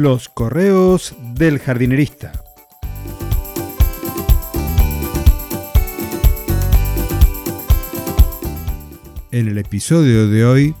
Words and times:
Los 0.00 0.28
correos 0.28 1.16
del 1.34 1.58
jardinerista. 1.58 2.30
En 9.32 9.48
el 9.48 9.58
episodio 9.58 10.28
de 10.28 10.44
hoy, 10.44 10.74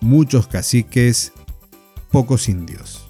muchos 0.00 0.46
caciques, 0.46 1.34
pocos 2.10 2.48
indios. 2.48 3.06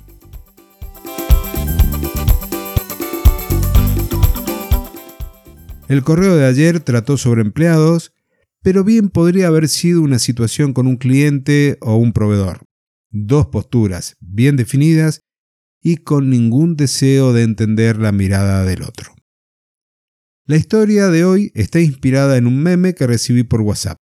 El 5.87 6.03
correo 6.03 6.35
de 6.35 6.47
ayer 6.47 6.81
trató 6.81 7.17
sobre 7.17 7.43
empleados, 7.43 8.13
pero 8.63 8.83
bien 8.83 9.11
podría 9.11 9.47
haber 9.47 9.69
sido 9.69 10.03
una 10.03 10.19
situación 10.19 10.73
con 10.73 10.89
un 10.89 10.97
cliente 10.97 11.79
o 11.83 11.95
un 11.95 12.13
proveedor 12.13 12.65
dos 13.11 13.47
posturas 13.47 14.17
bien 14.21 14.57
definidas 14.57 15.23
y 15.83 15.99
con 15.99 16.31
ningún 16.31 16.77
deseo 16.77 17.33
de 17.33 17.43
entender 17.43 17.99
la 17.99 18.13
mirada 18.13 18.65
del 18.65 18.83
otro. 18.83 19.15
La 20.47 20.57
historia 20.57 21.09
de 21.09 21.25
hoy 21.25 21.53
está 21.55 21.81
inspirada 21.81 22.37
en 22.37 22.47
un 22.47 22.63
meme 22.63 22.95
que 22.95 23.07
recibí 23.07 23.45
por 23.45 23.61
WhatsApp. 23.61 23.97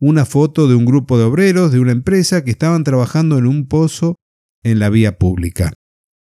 Una 0.00 0.24
foto 0.24 0.68
de 0.68 0.76
un 0.76 0.84
grupo 0.84 1.18
de 1.18 1.24
obreros 1.24 1.72
de 1.72 1.80
una 1.80 1.92
empresa 1.92 2.44
que 2.44 2.52
estaban 2.52 2.84
trabajando 2.84 3.38
en 3.38 3.46
un 3.46 3.66
pozo 3.66 4.14
en 4.62 4.78
la 4.78 4.88
vía 4.88 5.18
pública. 5.18 5.72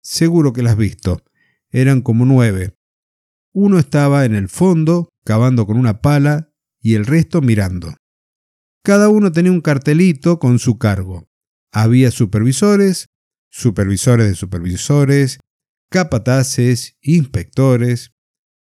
Seguro 0.04 0.54
que 0.54 0.62
la 0.62 0.72
has 0.72 0.78
visto. 0.78 1.24
Eran 1.72 2.02
como 2.02 2.26
nueve. 2.26 2.76
Uno 3.54 3.80
estaba 3.80 4.26
en 4.26 4.36
el 4.36 4.50
fondo, 4.50 5.10
cavando 5.26 5.66
con 5.66 5.78
una 5.78 6.02
pala, 6.02 6.52
y 6.80 6.96
el 6.96 7.06
resto 7.06 7.42
mirando. 7.42 7.96
Cada 8.84 9.10
uno 9.10 9.32
tenía 9.32 9.52
un 9.52 9.62
cartelito 9.62 10.38
con 10.40 10.60
su 10.60 10.78
cargo. 10.78 11.28
Había 11.72 12.12
supervisores, 12.12 13.08
supervisores 13.54 14.28
de 14.28 14.36
supervisores, 14.36 15.40
capataces, 15.92 16.98
inspectores. 17.02 18.12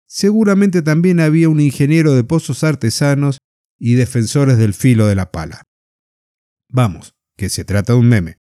Seguramente 0.08 0.82
también 0.82 1.20
había 1.20 1.48
un 1.48 1.62
ingeniero 1.62 2.16
de 2.16 2.24
pozos 2.24 2.64
artesanos 2.64 3.38
y 3.78 3.94
defensores 3.94 4.58
del 4.58 4.74
filo 4.74 5.06
de 5.06 5.14
la 5.14 5.32
pala. 5.32 5.62
Vamos, 6.70 7.14
que 7.38 7.50
se 7.50 7.64
trata 7.64 7.94
de 7.94 8.00
un 8.00 8.10
meme. 8.10 8.38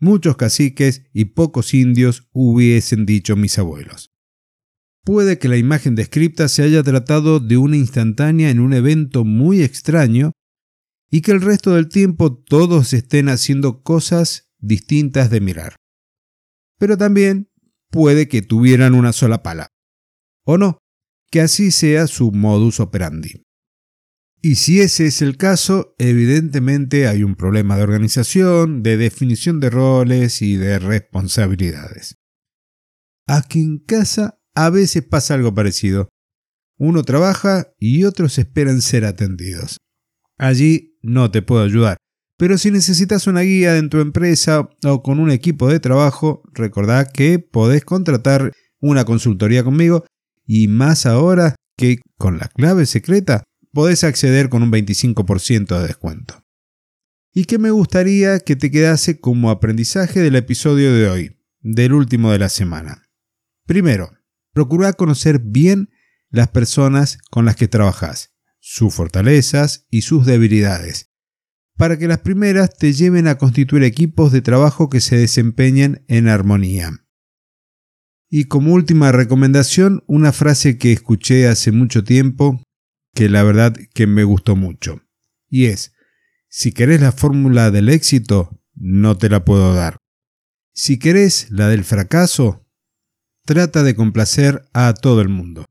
Muchos 0.00 0.36
caciques 0.36 1.04
y 1.12 1.26
pocos 1.26 1.72
indios 1.72 2.28
hubiesen 2.32 3.06
dicho 3.06 3.36
mis 3.36 3.56
abuelos. 3.58 4.10
Puede 5.04 5.38
que 5.38 5.48
la 5.48 5.56
imagen 5.56 5.94
descripta 5.94 6.48
se 6.48 6.64
haya 6.64 6.82
tratado 6.82 7.38
de 7.38 7.56
una 7.58 7.76
instantánea 7.76 8.50
en 8.50 8.58
un 8.58 8.72
evento 8.72 9.24
muy 9.24 9.62
extraño 9.62 10.32
y 11.10 11.20
que 11.20 11.30
el 11.30 11.40
resto 11.40 11.74
del 11.74 11.88
tiempo 11.88 12.36
todos 12.36 12.92
estén 12.92 13.28
haciendo 13.28 13.82
cosas 13.82 14.49
distintas 14.60 15.30
de 15.30 15.40
mirar. 15.40 15.76
Pero 16.78 16.96
también 16.96 17.50
puede 17.90 18.28
que 18.28 18.42
tuvieran 18.42 18.94
una 18.94 19.12
sola 19.12 19.42
pala. 19.42 19.68
O 20.44 20.58
no, 20.58 20.78
que 21.30 21.40
así 21.40 21.70
sea 21.70 22.06
su 22.06 22.32
modus 22.32 22.80
operandi. 22.80 23.42
Y 24.42 24.54
si 24.54 24.80
ese 24.80 25.06
es 25.06 25.20
el 25.20 25.36
caso, 25.36 25.94
evidentemente 25.98 27.06
hay 27.06 27.22
un 27.22 27.36
problema 27.36 27.76
de 27.76 27.82
organización, 27.82 28.82
de 28.82 28.96
definición 28.96 29.60
de 29.60 29.68
roles 29.68 30.40
y 30.40 30.56
de 30.56 30.78
responsabilidades. 30.78 32.14
Aquí 33.26 33.60
en 33.60 33.78
casa 33.78 34.40
a 34.54 34.70
veces 34.70 35.04
pasa 35.04 35.34
algo 35.34 35.54
parecido. 35.54 36.08
Uno 36.78 37.02
trabaja 37.02 37.74
y 37.78 38.04
otros 38.04 38.38
esperan 38.38 38.80
ser 38.80 39.04
atendidos. 39.04 39.76
Allí 40.38 40.98
no 41.02 41.30
te 41.30 41.42
puedo 41.42 41.62
ayudar. 41.62 41.98
Pero 42.40 42.56
si 42.56 42.70
necesitas 42.70 43.26
una 43.26 43.42
guía 43.42 43.76
en 43.76 43.90
tu 43.90 44.00
empresa 44.00 44.70
o 44.84 45.02
con 45.02 45.20
un 45.20 45.30
equipo 45.30 45.68
de 45.68 45.78
trabajo, 45.78 46.42
recordá 46.54 47.04
que 47.04 47.38
podés 47.38 47.84
contratar 47.84 48.52
una 48.80 49.04
consultoría 49.04 49.62
conmigo 49.62 50.06
y 50.46 50.66
más 50.66 51.04
ahora 51.04 51.54
que 51.76 51.98
con 52.16 52.38
la 52.38 52.48
clave 52.48 52.86
secreta 52.86 53.44
podés 53.74 54.04
acceder 54.04 54.48
con 54.48 54.62
un 54.62 54.72
25% 54.72 55.78
de 55.80 55.86
descuento. 55.86 56.42
Y 57.34 57.44
que 57.44 57.58
me 57.58 57.72
gustaría 57.72 58.40
que 58.40 58.56
te 58.56 58.70
quedase 58.70 59.20
como 59.20 59.50
aprendizaje 59.50 60.20
del 60.20 60.36
episodio 60.36 60.94
de 60.94 61.10
hoy, 61.10 61.36
del 61.60 61.92
último 61.92 62.32
de 62.32 62.38
la 62.38 62.48
semana. 62.48 63.02
Primero, 63.66 64.12
procura 64.54 64.94
conocer 64.94 65.40
bien 65.40 65.90
las 66.30 66.48
personas 66.48 67.18
con 67.30 67.44
las 67.44 67.56
que 67.56 67.68
trabajas 67.68 68.30
sus 68.60 68.94
fortalezas 68.94 69.86
y 69.90 70.02
sus 70.02 70.24
debilidades, 70.24 71.09
para 71.80 71.96
que 71.96 72.06
las 72.06 72.18
primeras 72.18 72.76
te 72.76 72.92
lleven 72.92 73.26
a 73.26 73.38
constituir 73.38 73.84
equipos 73.84 74.32
de 74.32 74.42
trabajo 74.42 74.90
que 74.90 75.00
se 75.00 75.16
desempeñen 75.16 76.04
en 76.08 76.28
armonía. 76.28 77.06
Y 78.28 78.44
como 78.44 78.74
última 78.74 79.12
recomendación, 79.12 80.04
una 80.06 80.32
frase 80.32 80.76
que 80.76 80.92
escuché 80.92 81.48
hace 81.48 81.72
mucho 81.72 82.04
tiempo, 82.04 82.62
que 83.14 83.30
la 83.30 83.44
verdad 83.44 83.74
que 83.94 84.06
me 84.06 84.24
gustó 84.24 84.56
mucho, 84.56 85.00
y 85.48 85.66
es, 85.66 85.94
si 86.50 86.72
querés 86.72 87.00
la 87.00 87.12
fórmula 87.12 87.70
del 87.70 87.88
éxito, 87.88 88.60
no 88.74 89.16
te 89.16 89.30
la 89.30 89.46
puedo 89.46 89.72
dar. 89.72 89.96
Si 90.74 90.98
querés 90.98 91.50
la 91.50 91.68
del 91.68 91.84
fracaso, 91.84 92.62
trata 93.46 93.82
de 93.84 93.94
complacer 93.94 94.68
a 94.74 94.92
todo 94.92 95.22
el 95.22 95.30
mundo. 95.30 95.64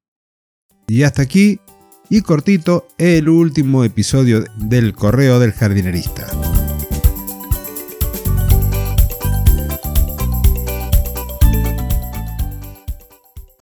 Y 0.88 1.04
hasta 1.04 1.22
aquí 1.22 1.62
y 2.10 2.22
cortito 2.22 2.88
el 2.98 3.30
último 3.30 3.84
episodio 3.84 4.44
del 4.56 4.94
Correo 4.94 5.40
del 5.40 5.54
Jardinerista. 5.54 6.28